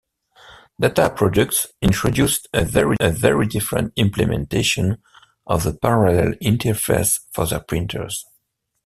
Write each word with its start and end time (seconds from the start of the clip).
Dataproducts 0.81 1.67
introduced 1.79 2.47
a 2.53 2.65
very 2.65 3.45
different 3.45 3.93
implementation 3.97 4.97
of 5.45 5.61
the 5.61 5.75
parallel 5.77 6.31
interface 6.41 7.19
for 7.31 7.45
their 7.45 7.59
printers. 7.59 8.25